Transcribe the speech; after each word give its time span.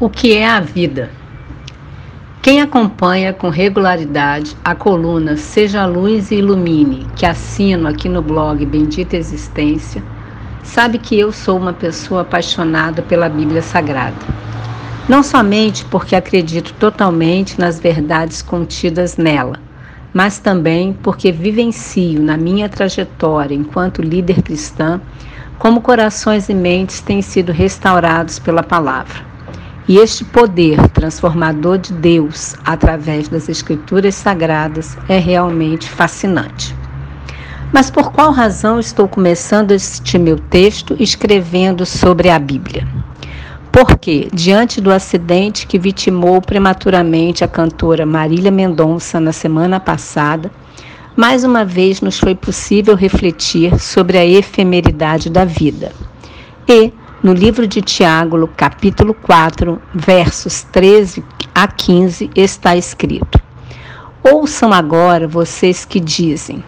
O 0.00 0.08
que 0.08 0.36
é 0.36 0.46
a 0.46 0.60
vida? 0.60 1.10
Quem 2.40 2.60
acompanha 2.60 3.32
com 3.32 3.48
regularidade 3.48 4.56
a 4.64 4.72
coluna 4.72 5.36
Seja 5.36 5.86
Luz 5.86 6.30
e 6.30 6.36
Ilumine, 6.36 7.04
que 7.16 7.26
assino 7.26 7.88
aqui 7.88 8.08
no 8.08 8.22
blog 8.22 8.64
Bendita 8.64 9.16
Existência, 9.16 10.00
sabe 10.62 10.98
que 10.98 11.18
eu 11.18 11.32
sou 11.32 11.58
uma 11.58 11.72
pessoa 11.72 12.20
apaixonada 12.20 13.02
pela 13.02 13.28
Bíblia 13.28 13.60
Sagrada. 13.60 14.24
Não 15.08 15.20
somente 15.20 15.84
porque 15.86 16.14
acredito 16.14 16.72
totalmente 16.74 17.58
nas 17.58 17.80
verdades 17.80 18.40
contidas 18.40 19.16
nela, 19.16 19.58
mas 20.14 20.38
também 20.38 20.92
porque 20.92 21.32
vivencio 21.32 22.22
na 22.22 22.36
minha 22.36 22.68
trajetória 22.68 23.52
enquanto 23.52 24.00
líder 24.00 24.42
cristã 24.42 25.00
como 25.58 25.80
corações 25.80 26.48
e 26.48 26.54
mentes 26.54 27.00
têm 27.00 27.20
sido 27.20 27.50
restaurados 27.50 28.38
pela 28.38 28.62
palavra. 28.62 29.26
E 29.88 29.96
este 29.96 30.22
poder 30.22 30.86
transformador 30.90 31.78
de 31.78 31.94
Deus 31.94 32.54
através 32.62 33.26
das 33.26 33.48
Escrituras 33.48 34.14
Sagradas 34.14 34.98
é 35.08 35.18
realmente 35.18 35.88
fascinante. 35.88 36.76
Mas 37.72 37.90
por 37.90 38.12
qual 38.12 38.30
razão 38.30 38.78
estou 38.78 39.08
começando 39.08 39.72
este 39.72 40.18
meu 40.18 40.38
texto 40.38 40.94
escrevendo 41.00 41.86
sobre 41.86 42.28
a 42.28 42.38
Bíblia? 42.38 42.86
Porque, 43.72 44.28
diante 44.32 44.80
do 44.80 44.90
acidente 44.90 45.66
que 45.66 45.78
vitimou 45.78 46.42
prematuramente 46.42 47.42
a 47.42 47.48
cantora 47.48 48.04
Marília 48.04 48.50
Mendonça 48.50 49.18
na 49.18 49.32
semana 49.32 49.80
passada, 49.80 50.50
mais 51.16 51.44
uma 51.44 51.64
vez 51.64 52.00
nos 52.00 52.18
foi 52.18 52.34
possível 52.34 52.94
refletir 52.94 53.78
sobre 53.80 54.18
a 54.18 54.26
efemeridade 54.26 55.30
da 55.30 55.44
vida. 55.44 55.92
E, 56.68 56.92
no 57.22 57.32
livro 57.32 57.66
de 57.66 57.82
Tiago, 57.82 58.48
capítulo 58.56 59.12
4, 59.12 59.80
versos 59.92 60.62
13 60.62 61.24
a 61.54 61.66
15, 61.66 62.30
está 62.34 62.76
escrito: 62.76 63.40
Ouçam 64.22 64.72
agora 64.72 65.26
vocês 65.26 65.84
que 65.84 65.98
dizem: 65.98 66.62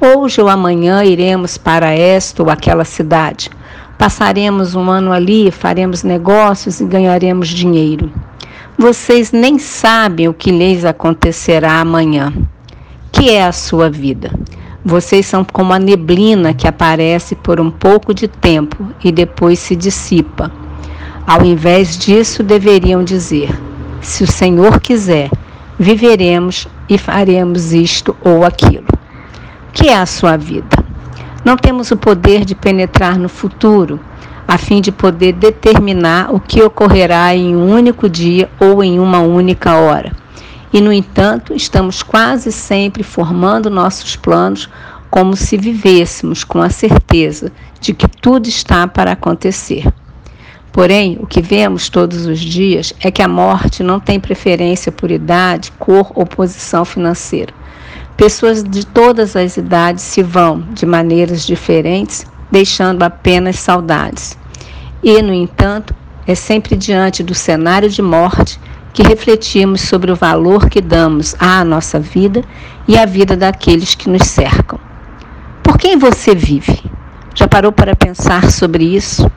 Hoje 0.00 0.40
ou 0.40 0.48
amanhã 0.48 1.04
iremos 1.04 1.58
para 1.58 1.90
esta 1.90 2.42
ou 2.42 2.48
aquela 2.48 2.84
cidade. 2.84 3.50
Passaremos 3.98 4.74
um 4.74 4.90
ano 4.90 5.12
ali, 5.12 5.50
faremos 5.50 6.02
negócios 6.02 6.80
e 6.80 6.86
ganharemos 6.86 7.48
dinheiro. 7.48 8.10
Vocês 8.78 9.30
nem 9.30 9.58
sabem 9.58 10.26
o 10.26 10.32
que 10.32 10.50
lhes 10.50 10.86
acontecerá 10.86 11.78
amanhã. 11.78 12.32
Que 13.12 13.28
é 13.28 13.44
a 13.44 13.52
sua 13.52 13.90
vida? 13.90 14.30
Vocês 14.84 15.26
são 15.26 15.44
como 15.44 15.74
a 15.74 15.78
neblina 15.78 16.54
que 16.54 16.66
aparece 16.66 17.34
por 17.34 17.60
um 17.60 17.70
pouco 17.70 18.14
de 18.14 18.26
tempo 18.26 18.88
e 19.04 19.12
depois 19.12 19.58
se 19.58 19.76
dissipa. 19.76 20.50
Ao 21.26 21.44
invés 21.44 21.98
disso, 21.98 22.42
deveriam 22.42 23.04
dizer: 23.04 23.50
se 24.00 24.24
o 24.24 24.26
Senhor 24.26 24.80
quiser, 24.80 25.30
viveremos 25.78 26.66
e 26.88 26.96
faremos 26.96 27.74
isto 27.74 28.16
ou 28.24 28.44
aquilo. 28.44 28.86
Que 29.72 29.88
é 29.88 29.96
a 29.96 30.06
sua 30.06 30.38
vida? 30.38 30.82
Não 31.44 31.56
temos 31.56 31.90
o 31.90 31.96
poder 31.96 32.44
de 32.46 32.54
penetrar 32.54 33.18
no 33.18 33.28
futuro, 33.28 34.00
a 34.48 34.56
fim 34.56 34.80
de 34.80 34.90
poder 34.90 35.32
determinar 35.34 36.34
o 36.34 36.40
que 36.40 36.62
ocorrerá 36.62 37.34
em 37.34 37.54
um 37.54 37.70
único 37.70 38.08
dia 38.08 38.50
ou 38.58 38.82
em 38.82 38.98
uma 38.98 39.20
única 39.20 39.74
hora. 39.74 40.12
E, 40.72 40.80
no 40.80 40.92
entanto, 40.92 41.54
estamos 41.54 42.02
quase 42.02 42.52
sempre 42.52 43.02
formando 43.02 43.68
nossos 43.68 44.16
planos 44.16 44.68
como 45.10 45.36
se 45.36 45.56
vivêssemos 45.56 46.44
com 46.44 46.60
a 46.60 46.70
certeza 46.70 47.50
de 47.80 47.92
que 47.92 48.06
tudo 48.06 48.48
está 48.48 48.86
para 48.86 49.12
acontecer. 49.12 49.92
Porém, 50.72 51.18
o 51.20 51.26
que 51.26 51.42
vemos 51.42 51.88
todos 51.88 52.26
os 52.26 52.38
dias 52.38 52.94
é 53.00 53.10
que 53.10 53.22
a 53.22 53.26
morte 53.26 53.82
não 53.82 53.98
tem 53.98 54.20
preferência 54.20 54.92
por 54.92 55.10
idade, 55.10 55.72
cor 55.72 56.12
ou 56.14 56.24
posição 56.24 56.84
financeira. 56.84 57.52
Pessoas 58.16 58.62
de 58.62 58.86
todas 58.86 59.34
as 59.34 59.56
idades 59.56 60.04
se 60.04 60.22
vão 60.22 60.60
de 60.72 60.86
maneiras 60.86 61.44
diferentes, 61.44 62.24
deixando 62.52 63.02
apenas 63.02 63.58
saudades. 63.58 64.38
E, 65.02 65.20
no 65.22 65.32
entanto, 65.32 65.94
é 66.26 66.34
sempre 66.34 66.76
diante 66.76 67.22
do 67.22 67.34
cenário 67.34 67.88
de 67.88 68.02
morte 68.02 68.60
que 68.92 69.02
refletimos 69.02 69.82
sobre 69.82 70.10
o 70.10 70.16
valor 70.16 70.68
que 70.68 70.80
damos 70.80 71.34
à 71.38 71.64
nossa 71.64 71.98
vida 72.00 72.42
e 72.86 72.98
à 72.98 73.06
vida 73.06 73.36
daqueles 73.36 73.94
que 73.94 74.08
nos 74.08 74.26
cercam. 74.26 74.78
Por 75.62 75.78
quem 75.78 75.96
você 75.96 76.34
vive? 76.34 76.82
Já 77.34 77.46
parou 77.46 77.72
para 77.72 77.94
pensar 77.94 78.50
sobre 78.50 78.84
isso? 78.84 79.30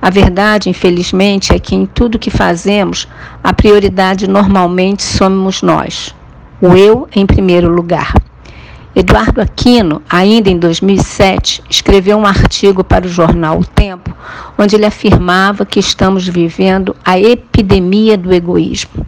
A 0.00 0.10
verdade, 0.10 0.68
infelizmente, 0.68 1.52
é 1.52 1.58
que 1.58 1.74
em 1.74 1.86
tudo 1.86 2.18
que 2.18 2.30
fazemos, 2.30 3.06
a 3.42 3.52
prioridade 3.52 4.28
normalmente 4.28 5.02
somos 5.02 5.62
nós. 5.62 6.14
O 6.60 6.74
eu 6.74 7.08
em 7.14 7.26
primeiro 7.26 7.68
lugar. 7.68 8.14
Eduardo 8.94 9.40
Aquino, 9.40 10.02
ainda 10.08 10.50
em 10.50 10.58
2007, 10.58 11.62
escreveu 11.70 12.18
um 12.18 12.26
artigo 12.26 12.84
para 12.84 13.06
o 13.06 13.08
jornal 13.08 13.58
O 13.58 13.64
Tempo, 13.64 14.14
onde 14.58 14.76
ele 14.76 14.84
afirmava 14.84 15.64
que 15.64 15.80
estamos 15.80 16.28
vivendo 16.28 16.94
a 17.02 17.18
epidemia 17.18 18.18
do 18.18 18.34
egoísmo. 18.34 19.06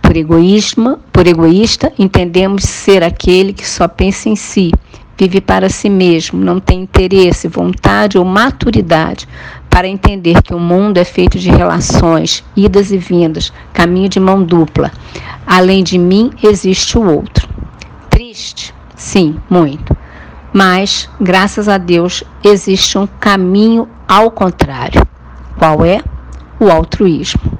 Por 0.00 0.16
egoísmo, 0.16 0.98
por 1.12 1.26
egoísta, 1.26 1.92
entendemos 1.98 2.64
ser 2.64 3.04
aquele 3.04 3.52
que 3.52 3.68
só 3.68 3.86
pensa 3.86 4.30
em 4.30 4.36
si, 4.36 4.72
vive 5.18 5.42
para 5.42 5.68
si 5.68 5.90
mesmo, 5.90 6.42
não 6.42 6.58
tem 6.58 6.80
interesse, 6.80 7.48
vontade 7.48 8.16
ou 8.16 8.24
maturidade 8.24 9.28
para 9.68 9.86
entender 9.86 10.42
que 10.42 10.54
o 10.54 10.58
mundo 10.58 10.96
é 10.96 11.04
feito 11.04 11.38
de 11.38 11.50
relações, 11.50 12.42
idas 12.56 12.90
e 12.92 12.96
vindas, 12.96 13.52
caminho 13.74 14.08
de 14.08 14.18
mão 14.18 14.42
dupla. 14.42 14.90
Além 15.46 15.84
de 15.84 15.98
mim 15.98 16.30
existe 16.42 16.96
o 16.96 17.02
outro. 17.02 17.46
Triste, 18.08 18.72
Sim, 18.98 19.36
muito. 19.48 19.96
Mas, 20.52 21.08
graças 21.20 21.68
a 21.68 21.78
Deus, 21.78 22.24
existe 22.42 22.98
um 22.98 23.06
caminho 23.06 23.88
ao 24.08 24.28
contrário. 24.28 25.06
Qual 25.56 25.84
é? 25.84 26.02
O 26.58 26.68
altruísmo. 26.68 27.56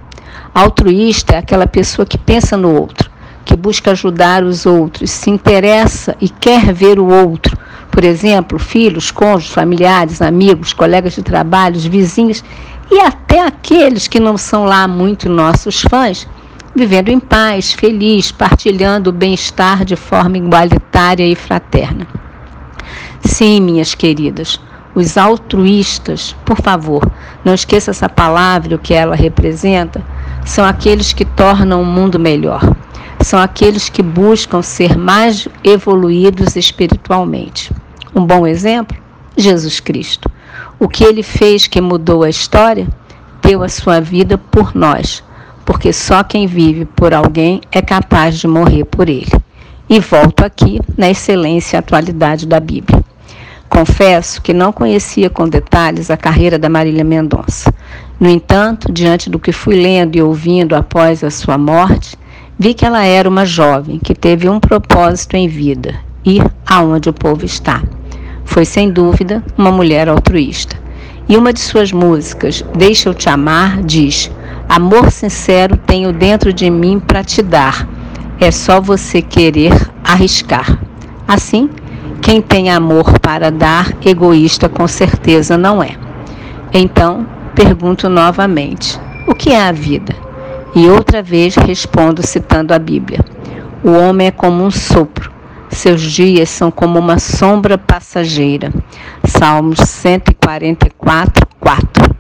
Altruísta 0.52 1.36
é 1.36 1.38
aquela 1.38 1.66
pessoa 1.66 2.04
que 2.04 2.18
pensa 2.18 2.56
no 2.56 2.74
outro, 2.74 3.08
que 3.44 3.54
busca 3.56 3.92
ajudar 3.92 4.42
os 4.42 4.66
outros, 4.66 5.12
se 5.12 5.30
interessa 5.30 6.16
e 6.20 6.28
quer 6.28 6.72
ver 6.72 6.98
o 6.98 7.06
outro. 7.06 7.56
Por 7.88 8.02
exemplo, 8.02 8.58
filhos, 8.58 9.12
cônjuges, 9.12 9.52
familiares, 9.52 10.20
amigos, 10.20 10.72
colegas 10.72 11.12
de 11.12 11.22
trabalho, 11.22 11.78
vizinhos 11.78 12.42
e 12.90 12.98
até 12.98 13.46
aqueles 13.46 14.08
que 14.08 14.18
não 14.18 14.36
são 14.36 14.64
lá 14.64 14.88
muito 14.88 15.28
nossos 15.28 15.82
fãs, 15.82 16.26
vivendo 16.78 17.08
em 17.08 17.18
paz, 17.18 17.72
feliz, 17.72 18.30
partilhando 18.30 19.10
o 19.10 19.12
bem-estar 19.12 19.84
de 19.84 19.96
forma 19.96 20.38
igualitária 20.38 21.26
e 21.26 21.34
fraterna. 21.34 22.06
Sim, 23.20 23.60
minhas 23.60 23.96
queridas, 23.96 24.60
os 24.94 25.18
altruístas, 25.18 26.36
por 26.44 26.56
favor, 26.60 27.02
não 27.44 27.52
esqueça 27.52 27.90
essa 27.90 28.08
palavra, 28.08 28.76
o 28.76 28.78
que 28.78 28.94
ela 28.94 29.16
representa, 29.16 30.00
são 30.44 30.64
aqueles 30.64 31.12
que 31.12 31.24
tornam 31.24 31.82
o 31.82 31.84
mundo 31.84 32.18
melhor. 32.18 32.62
São 33.20 33.40
aqueles 33.40 33.88
que 33.88 34.00
buscam 34.00 34.62
ser 34.62 34.96
mais 34.96 35.48
evoluídos 35.64 36.54
espiritualmente. 36.54 37.72
Um 38.14 38.24
bom 38.24 38.46
exemplo? 38.46 38.96
Jesus 39.36 39.80
Cristo. 39.80 40.30
O 40.78 40.88
que 40.88 41.02
ele 41.02 41.24
fez 41.24 41.66
que 41.66 41.80
mudou 41.80 42.22
a 42.22 42.30
história? 42.30 42.86
Deu 43.42 43.64
a 43.64 43.68
sua 43.68 44.00
vida 44.00 44.38
por 44.38 44.74
nós 44.74 45.26
porque 45.68 45.92
só 45.92 46.24
quem 46.24 46.46
vive 46.46 46.86
por 46.86 47.12
alguém 47.12 47.60
é 47.70 47.82
capaz 47.82 48.38
de 48.38 48.48
morrer 48.48 48.86
por 48.86 49.06
ele. 49.06 49.30
E 49.86 50.00
volto 50.00 50.42
aqui 50.42 50.80
na 50.96 51.10
excelência 51.10 51.76
e 51.76 51.78
atualidade 51.78 52.46
da 52.46 52.58
Bíblia. 52.58 53.04
Confesso 53.68 54.40
que 54.40 54.54
não 54.54 54.72
conhecia 54.72 55.28
com 55.28 55.46
detalhes 55.46 56.10
a 56.10 56.16
carreira 56.16 56.58
da 56.58 56.70
Marília 56.70 57.04
Mendonça. 57.04 57.70
No 58.18 58.30
entanto, 58.30 58.90
diante 58.90 59.28
do 59.28 59.38
que 59.38 59.52
fui 59.52 59.76
lendo 59.76 60.16
e 60.16 60.22
ouvindo 60.22 60.74
após 60.74 61.22
a 61.22 61.30
sua 61.30 61.58
morte, 61.58 62.16
vi 62.58 62.72
que 62.72 62.86
ela 62.86 63.04
era 63.04 63.28
uma 63.28 63.44
jovem 63.44 63.98
que 63.98 64.14
teve 64.14 64.48
um 64.48 64.58
propósito 64.58 65.36
em 65.36 65.48
vida: 65.48 65.96
ir 66.24 66.42
aonde 66.66 67.10
o 67.10 67.12
povo 67.12 67.44
está. 67.44 67.82
Foi 68.42 68.64
sem 68.64 68.90
dúvida 68.90 69.44
uma 69.54 69.70
mulher 69.70 70.08
altruísta. 70.08 70.78
E 71.28 71.36
uma 71.36 71.52
de 71.52 71.60
suas 71.60 71.92
músicas, 71.92 72.64
Deixa 72.74 73.10
eu 73.10 73.12
te 73.12 73.28
amar, 73.28 73.82
diz: 73.82 74.30
Amor 74.68 75.10
sincero 75.10 75.78
tenho 75.78 76.12
dentro 76.12 76.52
de 76.52 76.68
mim 76.68 77.00
para 77.00 77.24
te 77.24 77.42
dar. 77.42 77.88
É 78.38 78.50
só 78.50 78.80
você 78.80 79.22
querer 79.22 79.72
arriscar. 80.04 80.78
Assim, 81.26 81.70
quem 82.20 82.42
tem 82.42 82.70
amor 82.70 83.18
para 83.18 83.50
dar, 83.50 83.90
egoísta 84.04 84.68
com 84.68 84.86
certeza 84.86 85.56
não 85.56 85.82
é. 85.82 85.96
Então, 86.72 87.26
pergunto 87.54 88.10
novamente: 88.10 89.00
o 89.26 89.34
que 89.34 89.50
é 89.50 89.60
a 89.60 89.72
vida? 89.72 90.14
E 90.74 90.86
outra 90.86 91.22
vez 91.22 91.54
respondo 91.54 92.24
citando 92.24 92.74
a 92.74 92.78
Bíblia: 92.78 93.20
O 93.82 93.90
homem 93.90 94.26
é 94.26 94.30
como 94.30 94.62
um 94.62 94.70
sopro, 94.70 95.32
seus 95.70 96.02
dias 96.02 96.50
são 96.50 96.70
como 96.70 96.98
uma 96.98 97.18
sombra 97.18 97.78
passageira. 97.78 98.70
Salmos 99.24 99.78
144, 99.78 101.46
4 101.58 102.17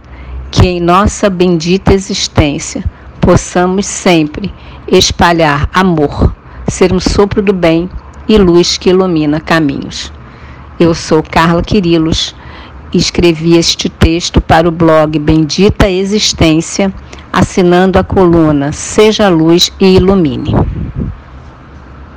que 0.50 0.66
em 0.66 0.80
nossa 0.80 1.28
bendita 1.28 1.92
existência 1.92 2.84
possamos 3.20 3.86
sempre 3.86 4.52
espalhar 4.86 5.68
amor, 5.72 6.34
ser 6.68 6.92
um 6.92 7.00
sopro 7.00 7.42
do 7.42 7.52
bem 7.52 7.88
e 8.28 8.36
luz 8.36 8.78
que 8.78 8.90
ilumina 8.90 9.40
caminhos. 9.40 10.12
Eu 10.78 10.94
sou 10.94 11.22
Carla 11.22 11.62
Quirilos 11.62 12.34
escrevi 12.92 13.56
este 13.56 13.88
texto 13.88 14.40
para 14.40 14.68
o 14.68 14.72
blog 14.72 15.18
Bendita 15.18 15.90
Existência, 15.90 16.92
assinando 17.32 17.98
a 17.98 18.04
coluna 18.04 18.72
Seja 18.72 19.28
Luz 19.28 19.70
e 19.78 19.96
Ilumine. 19.96 20.54